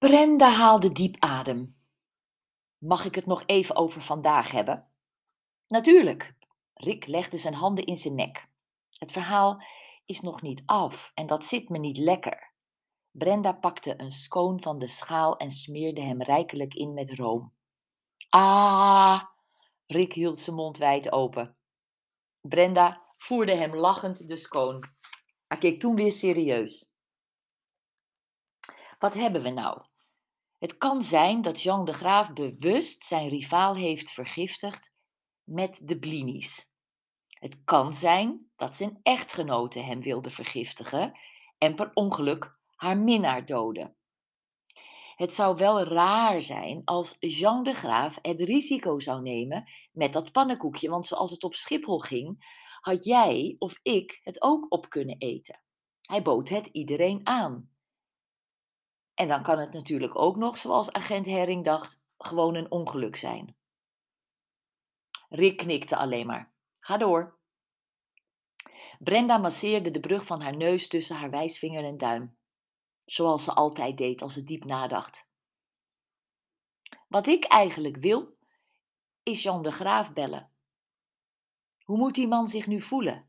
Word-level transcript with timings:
Brenda 0.00 0.48
haalde 0.48 0.92
diep 0.92 1.16
adem. 1.18 1.76
Mag 2.78 3.04
ik 3.04 3.14
het 3.14 3.26
nog 3.26 3.42
even 3.46 3.76
over 3.76 4.02
vandaag 4.02 4.50
hebben? 4.50 4.90
Natuurlijk. 5.66 6.34
Rick 6.74 7.06
legde 7.06 7.38
zijn 7.38 7.54
handen 7.54 7.84
in 7.84 7.96
zijn 7.96 8.14
nek. 8.14 8.48
Het 8.90 9.12
verhaal 9.12 9.62
is 10.04 10.20
nog 10.20 10.42
niet 10.42 10.62
af 10.66 11.10
en 11.14 11.26
dat 11.26 11.44
zit 11.44 11.68
me 11.68 11.78
niet 11.78 11.98
lekker. 11.98 12.52
Brenda 13.10 13.52
pakte 13.52 14.00
een 14.00 14.10
skoon 14.10 14.62
van 14.62 14.78
de 14.78 14.86
schaal 14.86 15.36
en 15.36 15.50
smeerde 15.50 16.00
hem 16.00 16.22
rijkelijk 16.22 16.74
in 16.74 16.94
met 16.94 17.14
room. 17.14 17.52
Ah! 18.28 19.22
Rick 19.86 20.12
hield 20.12 20.38
zijn 20.38 20.56
mond 20.56 20.78
wijd 20.78 21.12
open. 21.12 21.56
Brenda 22.40 23.12
voerde 23.16 23.54
hem 23.54 23.76
lachend 23.76 24.28
de 24.28 24.36
skoon. 24.36 24.84
Hij 25.46 25.58
keek 25.58 25.80
toen 25.80 25.96
weer 25.96 26.12
serieus. 26.12 26.92
Wat 28.98 29.14
hebben 29.14 29.42
we 29.42 29.50
nou? 29.50 29.88
Het 30.60 30.76
kan 30.76 31.02
zijn 31.02 31.42
dat 31.42 31.62
Jean 31.62 31.84
de 31.84 31.92
Graaf 31.92 32.32
bewust 32.32 33.04
zijn 33.04 33.28
rivaal 33.28 33.74
heeft 33.74 34.12
vergiftigd 34.12 34.94
met 35.44 35.82
de 35.84 35.98
blinis. 35.98 36.72
Het 37.28 37.64
kan 37.64 37.94
zijn 37.94 38.50
dat 38.56 38.76
zijn 38.76 39.00
echtgenote 39.02 39.78
hem 39.78 40.00
wilde 40.00 40.30
vergiftigen 40.30 41.18
en 41.58 41.74
per 41.74 41.90
ongeluk 41.92 42.58
haar 42.76 42.98
minnaar 42.98 43.46
doden. 43.46 43.96
Het 45.14 45.32
zou 45.32 45.56
wel 45.56 45.82
raar 45.82 46.42
zijn 46.42 46.82
als 46.84 47.16
Jean 47.18 47.62
de 47.62 47.74
Graaf 47.74 48.18
het 48.22 48.40
risico 48.40 48.98
zou 48.98 49.22
nemen 49.22 49.70
met 49.92 50.12
dat 50.12 50.32
pannenkoekje, 50.32 50.90
want 50.90 51.06
zoals 51.06 51.30
het 51.30 51.44
op 51.44 51.54
Schiphol 51.54 51.98
ging, 51.98 52.58
had 52.80 53.04
jij 53.04 53.56
of 53.58 53.78
ik 53.82 54.20
het 54.22 54.42
ook 54.42 54.66
op 54.68 54.88
kunnen 54.88 55.18
eten. 55.18 55.62
Hij 56.00 56.22
bood 56.22 56.48
het 56.48 56.66
iedereen 56.66 57.26
aan. 57.26 57.70
En 59.20 59.28
dan 59.28 59.42
kan 59.42 59.58
het 59.58 59.72
natuurlijk 59.72 60.18
ook 60.18 60.36
nog, 60.36 60.56
zoals 60.56 60.92
agent 60.92 61.26
Herring 61.26 61.64
dacht, 61.64 62.02
gewoon 62.18 62.54
een 62.54 62.70
ongeluk 62.70 63.16
zijn. 63.16 63.56
Rick 65.28 65.56
knikte 65.56 65.96
alleen 65.96 66.26
maar. 66.26 66.52
Ga 66.80 66.96
door. 66.96 67.38
Brenda 68.98 69.38
masseerde 69.38 69.90
de 69.90 70.00
brug 70.00 70.26
van 70.26 70.40
haar 70.40 70.56
neus 70.56 70.88
tussen 70.88 71.16
haar 71.16 71.30
wijsvinger 71.30 71.84
en 71.84 71.98
duim, 71.98 72.36
zoals 73.04 73.44
ze 73.44 73.52
altijd 73.52 73.96
deed 73.96 74.22
als 74.22 74.32
ze 74.32 74.44
diep 74.44 74.64
nadacht. 74.64 75.32
Wat 77.08 77.26
ik 77.26 77.44
eigenlijk 77.44 77.96
wil, 77.96 78.36
is 79.22 79.42
Jan 79.42 79.62
de 79.62 79.72
Graaf 79.72 80.12
bellen. 80.12 80.50
Hoe 81.84 81.96
moet 81.96 82.14
die 82.14 82.28
man 82.28 82.46
zich 82.46 82.66
nu 82.66 82.80
voelen? 82.80 83.28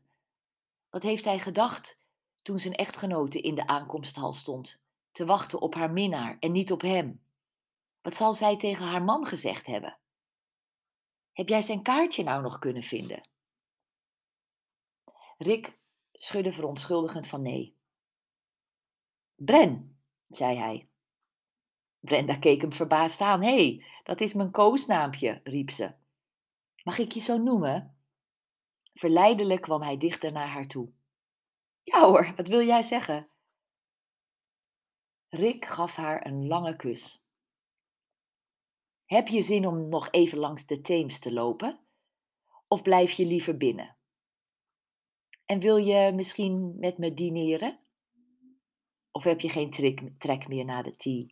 Wat 0.90 1.02
heeft 1.02 1.24
hij 1.24 1.38
gedacht 1.38 2.00
toen 2.42 2.58
zijn 2.58 2.74
echtgenote 2.74 3.40
in 3.40 3.54
de 3.54 3.66
aankomsthal 3.66 4.32
stond, 4.32 4.82
te 5.12 5.24
wachten 5.24 5.60
op 5.60 5.74
haar 5.74 5.90
minnaar 5.90 6.36
en 6.38 6.52
niet 6.52 6.72
op 6.72 6.80
hem? 6.80 7.24
Wat 8.00 8.14
zal 8.14 8.34
zij 8.34 8.56
tegen 8.56 8.84
haar 8.84 9.02
man 9.02 9.26
gezegd 9.26 9.66
hebben? 9.66 9.98
Heb 11.32 11.48
jij 11.48 11.62
zijn 11.62 11.82
kaartje 11.82 12.22
nou 12.22 12.42
nog 12.42 12.58
kunnen 12.58 12.82
vinden? 12.82 13.28
Rick 15.38 15.78
schudde 16.12 16.52
verontschuldigend 16.52 17.26
van 17.26 17.42
nee. 17.42 17.76
Bren, 19.34 20.02
zei 20.28 20.56
hij. 20.56 20.88
Brenda 22.00 22.36
keek 22.36 22.60
hem 22.60 22.72
verbaasd 22.72 23.20
aan. 23.20 23.42
Hé, 23.42 23.54
hey, 23.54 23.86
dat 24.02 24.20
is 24.20 24.32
mijn 24.32 24.50
koosnaampje, 24.50 25.40
riep 25.44 25.70
ze. 25.70 25.94
Mag 26.84 26.98
ik 26.98 27.12
je 27.12 27.20
zo 27.20 27.38
noemen? 27.38 27.96
Verleidelijk 28.94 29.60
kwam 29.60 29.82
hij 29.82 29.96
dichter 29.96 30.32
naar 30.32 30.48
haar 30.48 30.66
toe. 30.66 30.92
Ja 31.82 32.00
hoor, 32.00 32.32
wat 32.36 32.48
wil 32.48 32.66
jij 32.66 32.82
zeggen? 32.82 33.31
Rick 35.34 35.64
gaf 35.64 35.96
haar 35.96 36.26
een 36.26 36.46
lange 36.46 36.76
kus. 36.76 37.24
Heb 39.04 39.28
je 39.28 39.40
zin 39.40 39.66
om 39.66 39.88
nog 39.88 40.08
even 40.10 40.38
langs 40.38 40.66
de 40.66 40.80
Theems 40.80 41.18
te 41.18 41.32
lopen? 41.32 41.80
Of 42.68 42.82
blijf 42.82 43.10
je 43.10 43.26
liever 43.26 43.56
binnen? 43.56 43.96
En 45.44 45.60
wil 45.60 45.76
je 45.76 46.12
misschien 46.14 46.78
met 46.78 46.98
me 46.98 47.14
dineren? 47.14 47.80
Of 49.10 49.24
heb 49.24 49.40
je 49.40 49.48
geen 49.48 49.70
trek, 50.18 50.48
meer 50.48 50.64
naar 50.64 50.82
de 50.82 50.96
tea? 50.96 51.26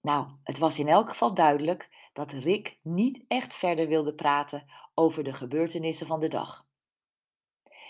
Nou, 0.00 0.30
het 0.42 0.58
was 0.58 0.78
in 0.78 0.88
elk 0.88 1.08
geval 1.08 1.34
duidelijk 1.34 2.10
dat 2.12 2.32
Rick 2.32 2.78
niet 2.82 3.24
echt 3.28 3.54
verder 3.54 3.88
wilde 3.88 4.14
praten 4.14 4.64
over 4.94 5.24
de 5.24 5.32
gebeurtenissen 5.32 6.06
van 6.06 6.20
de 6.20 6.28
dag. 6.28 6.66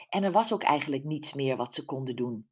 En 0.08 0.22
er 0.22 0.32
was 0.32 0.52
ook 0.52 0.62
eigenlijk 0.62 1.04
niets 1.04 1.34
meer 1.34 1.56
wat 1.56 1.74
ze 1.74 1.84
konden 1.84 2.16
doen. 2.16 2.48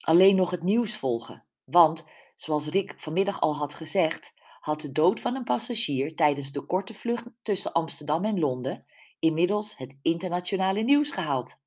Alleen 0.00 0.36
nog 0.36 0.50
het 0.50 0.62
nieuws 0.62 0.96
volgen, 0.96 1.46
want, 1.64 2.04
zoals 2.34 2.66
Rick 2.66 2.94
vanmiddag 2.96 3.40
al 3.40 3.56
had 3.56 3.74
gezegd, 3.74 4.34
had 4.60 4.80
de 4.80 4.92
dood 4.92 5.20
van 5.20 5.34
een 5.34 5.44
passagier 5.44 6.14
tijdens 6.14 6.52
de 6.52 6.66
korte 6.66 6.94
vlucht 6.94 7.26
tussen 7.42 7.72
Amsterdam 7.72 8.24
en 8.24 8.38
Londen 8.38 8.84
inmiddels 9.18 9.76
het 9.76 9.98
internationale 10.02 10.82
nieuws 10.82 11.10
gehaald. 11.10 11.60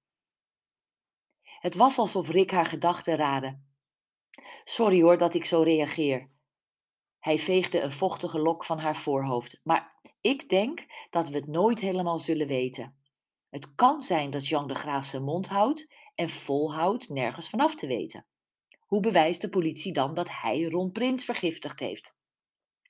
Het 1.41 1.75
was 1.75 1.97
alsof 1.97 2.29
Rick 2.29 2.51
haar 2.51 2.65
gedachten 2.65 3.15
raadde. 3.15 3.59
Sorry 4.63 5.01
hoor 5.01 5.17
dat 5.17 5.33
ik 5.33 5.45
zo 5.45 5.61
reageer. 5.61 6.29
Hij 7.19 7.37
veegde 7.39 7.81
een 7.81 7.91
vochtige 7.91 8.39
lok 8.39 8.65
van 8.65 8.79
haar 8.79 8.95
voorhoofd, 8.95 9.61
maar 9.63 9.99
ik 10.21 10.49
denk 10.49 10.85
dat 11.09 11.29
we 11.29 11.35
het 11.35 11.47
nooit 11.47 11.79
helemaal 11.79 12.17
zullen 12.17 12.47
weten. 12.47 13.02
Het 13.53 13.75
kan 13.75 14.01
zijn 14.01 14.29
dat 14.29 14.47
Jean 14.47 14.67
de 14.67 14.75
Graaf 14.75 15.05
zijn 15.05 15.23
mond 15.23 15.47
houdt 15.47 15.93
en 16.15 16.29
volhoudt 16.29 17.09
nergens 17.09 17.49
vanaf 17.49 17.75
te 17.75 17.87
weten. 17.87 18.25
Hoe 18.79 18.99
bewijst 18.99 19.41
de 19.41 19.49
politie 19.49 19.93
dan 19.93 20.13
dat 20.13 20.29
hij 20.29 20.63
Ron 20.63 20.91
Prins 20.91 21.25
vergiftigd 21.25 21.79
heeft? 21.79 22.15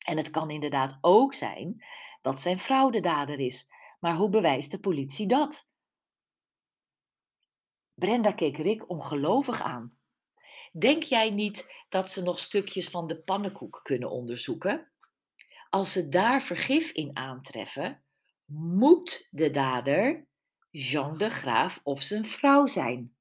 En 0.06 0.18
het 0.18 0.30
kan 0.30 0.50
inderdaad 0.50 0.98
ook 1.02 1.34
zijn 1.34 1.86
dat 2.22 2.40
zijn 2.40 2.60
vrouw 2.60 2.90
de 2.90 3.00
dader 3.00 3.40
is, 3.40 3.68
maar 4.00 4.16
hoe 4.16 4.30
bewijst 4.30 4.72
de 4.72 4.80
politie 4.80 5.28
dat? 5.28 5.68
Brenda 7.94 8.32
keek 8.32 8.58
Rick 8.58 8.90
ongelovig 8.90 9.62
aan. 9.62 9.98
Denk 10.72 11.04
jij 11.04 11.30
niet 11.30 11.86
dat 11.90 12.12
ze 12.12 12.22
nog 12.22 12.40
stukjes 12.40 12.90
van 12.90 13.08
de 13.08 13.22
pannenkoek 13.22 13.80
kunnen 13.84 14.10
onderzoeken? 14.10 14.92
Als 15.70 15.92
ze 15.92 16.10
daar 16.10 16.42
vergif 16.42 16.92
in 16.92 17.18
aantreffen, 17.18 18.04
moet 18.46 19.28
de 19.32 19.52
dader 19.52 20.32
Jean 20.76 21.18
de 21.18 21.30
Graaf 21.30 21.80
of 21.84 22.02
zijn 22.02 22.26
vrouw 22.26 22.66
zijn. 22.66 23.16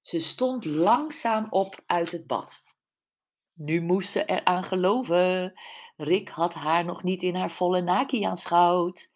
Ze 0.00 0.18
stond 0.20 0.64
langzaam 0.64 1.46
op 1.50 1.82
uit 1.86 2.12
het 2.12 2.26
bad. 2.26 2.62
Nu 3.52 3.80
moest 3.80 4.10
ze 4.10 4.24
eraan 4.24 4.62
geloven. 4.62 5.60
Rick 5.96 6.28
had 6.28 6.54
haar 6.54 6.84
nog 6.84 7.02
niet 7.02 7.22
in 7.22 7.34
haar 7.34 7.50
volle 7.50 7.80
naki 7.80 8.22
aanschouwd. 8.22 9.10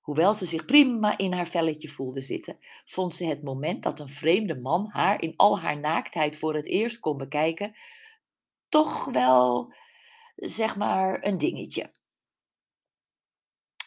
Hoewel 0.00 0.34
ze 0.34 0.46
zich 0.46 0.64
prima 0.64 1.18
in 1.18 1.32
haar 1.32 1.46
velletje 1.46 1.88
voelde 1.88 2.20
zitten, 2.20 2.58
vond 2.84 3.14
ze 3.14 3.24
het 3.24 3.42
moment 3.42 3.82
dat 3.82 4.00
een 4.00 4.08
vreemde 4.08 4.58
man 4.58 4.88
haar 4.90 5.20
in 5.20 5.36
al 5.36 5.58
haar 5.58 5.78
naaktheid 5.78 6.38
voor 6.38 6.54
het 6.54 6.66
eerst 6.66 6.98
kon 6.98 7.16
bekijken, 7.16 7.74
toch 8.68 9.04
wel, 9.04 9.72
zeg 10.34 10.76
maar, 10.76 11.24
een 11.24 11.38
dingetje. 11.38 11.90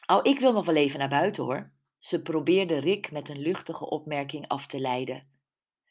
Oh, 0.06 0.20
ik 0.24 0.40
wil 0.40 0.54
nog 0.54 0.66
wel 0.66 0.76
even 0.76 1.00
naar 1.00 1.10
buiten 1.10 1.44
hoor. 1.44 1.74
Ze 2.06 2.22
probeerde 2.22 2.78
Rick 2.78 3.12
met 3.12 3.30
een 3.30 3.40
luchtige 3.40 3.90
opmerking 3.90 4.48
af 4.48 4.68
te 4.68 4.80
leiden. 4.80 5.28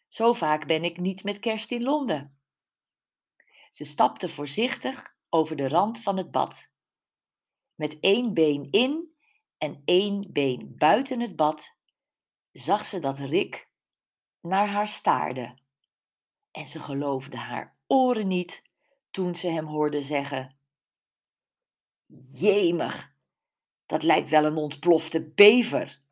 Zo 0.08 0.32
vaak 0.32 0.66
ben 0.66 0.84
ik 0.84 0.98
niet 0.98 1.24
met 1.24 1.38
kerst 1.38 1.70
in 1.70 1.82
Londen. 1.82 2.38
Ze 3.70 3.84
stapte 3.84 4.28
voorzichtig 4.28 5.16
over 5.28 5.56
de 5.56 5.68
rand 5.68 6.02
van 6.02 6.16
het 6.16 6.30
bad. 6.30 6.72
Met 7.74 8.00
één 8.00 8.34
been 8.34 8.70
in 8.70 9.14
en 9.58 9.82
één 9.84 10.32
been 10.32 10.74
buiten 10.76 11.20
het 11.20 11.36
bad 11.36 11.76
zag 12.52 12.84
ze 12.84 12.98
dat 12.98 13.18
Rick 13.18 13.68
naar 14.40 14.68
haar 14.68 14.88
staarde. 14.88 15.58
En 16.50 16.66
ze 16.66 16.80
geloofde 16.80 17.36
haar 17.36 17.76
oren 17.86 18.28
niet 18.28 18.62
toen 19.10 19.34
ze 19.34 19.48
hem 19.48 19.66
hoorde 19.66 20.02
zeggen: 20.02 20.56
Jemig, 22.38 23.14
dat 23.86 24.02
lijkt 24.02 24.28
wel 24.28 24.44
een 24.44 24.56
ontplofte 24.56 25.30
bever. 25.30 26.02